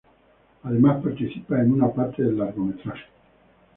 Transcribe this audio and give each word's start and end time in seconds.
Además 0.63 0.99
participó 1.03 1.55
en 1.57 1.73
una 1.73 1.91
parte 1.91 2.23
del 2.23 2.35
largometraje. 2.39 3.03